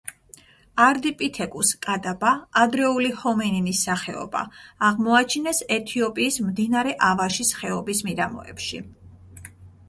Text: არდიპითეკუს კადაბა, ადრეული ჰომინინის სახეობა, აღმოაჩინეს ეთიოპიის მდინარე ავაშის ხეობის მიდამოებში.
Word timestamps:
არდიპითეკუს 0.83 1.73
კადაბა, 1.87 2.31
ადრეული 2.61 3.11
ჰომინინის 3.19 3.81
სახეობა, 3.89 4.41
აღმოაჩინეს 4.89 5.61
ეთიოპიის 5.77 6.41
მდინარე 6.47 6.97
ავაშის 7.11 7.53
ხეობის 7.61 8.03
მიდამოებში. 8.09 8.83